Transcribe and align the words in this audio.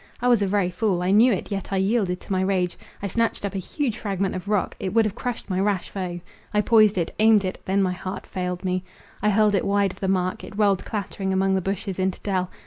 I 0.19 0.27
was 0.29 0.41
a 0.41 0.47
very 0.47 0.71
fool; 0.71 1.03
I 1.03 1.11
knew 1.11 1.31
it, 1.31 1.51
yet 1.51 1.71
I 1.71 1.75
yielded 1.77 2.19
to 2.21 2.31
my 2.31 2.41
rage. 2.41 2.75
I 3.03 3.07
snatched 3.07 3.45
up 3.45 3.53
a 3.53 3.59
huge 3.59 3.99
fragment 3.99 4.33
of 4.33 4.47
rock; 4.47 4.75
it 4.79 4.95
would 4.95 5.05
have 5.05 5.13
crushed 5.13 5.47
my 5.47 5.59
rash 5.59 5.91
foe. 5.91 6.19
I 6.55 6.61
poized 6.63 6.97
it—aimed 6.97 7.45
it—then 7.45 7.83
my 7.83 7.91
heart 7.93 8.25
failed 8.25 8.65
me. 8.65 8.83
I 9.21 9.29
hurled 9.29 9.53
it 9.53 9.63
wide 9.63 9.91
of 9.91 9.99
the 9.99 10.07
mark; 10.07 10.43
it 10.43 10.57
rolled 10.57 10.85
clattering 10.85 11.31
among 11.31 11.53
the 11.53 11.61
bushes 11.61 11.99
into 11.99 12.19
dell. 12.21 12.49